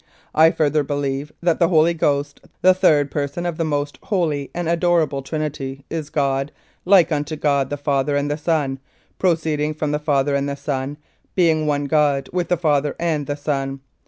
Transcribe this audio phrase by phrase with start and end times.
[0.33, 4.67] I further believe that the Holy Ghost, the third Person of the Most Holy and
[4.67, 6.51] Adorable Trinity, is God,
[6.85, 8.79] like unto God the Father and the Son,
[9.19, 10.97] pro ceeding from the Father and the Son,
[11.35, 13.81] being One God with the Father and the Son.